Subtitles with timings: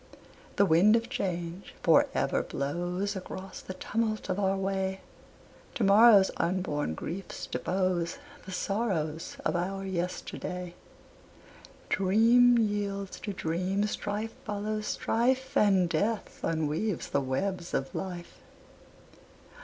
[0.55, 5.01] The wind of change for ever blows Across the tumult of our way,
[5.75, 8.17] To morrow's unborn griefs depose
[8.47, 10.73] The sorrows of our yesterday.
[11.87, 18.39] Dream yields to dream, strife follows strife, And Death unweaves the webs of Life.